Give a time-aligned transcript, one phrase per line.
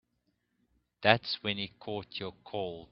[1.03, 2.89] That's when he caught your cold.